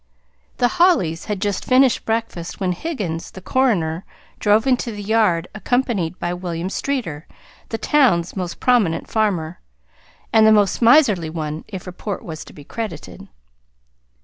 The 0.57 0.67
Hollys 0.79 1.25
had 1.25 1.39
just 1.39 1.63
finished 1.63 2.05
breakfast 2.05 2.59
when 2.59 2.71
Higgins, 2.71 3.29
the 3.29 3.39
coroner, 3.39 4.03
drove 4.39 4.65
into 4.65 4.91
the 4.91 5.03
yard 5.03 5.47
accompanied 5.53 6.17
by 6.17 6.33
William 6.33 6.71
Streeter, 6.71 7.27
the 7.69 7.77
town's 7.77 8.35
most 8.35 8.59
prominent 8.59 9.07
farmer, 9.11 9.59
and 10.33 10.47
the 10.47 10.51
most 10.51 10.81
miserly 10.81 11.29
one, 11.29 11.65
if 11.67 11.85
report 11.85 12.25
was 12.25 12.43
to 12.45 12.51
be 12.51 12.63
credited. 12.63 13.27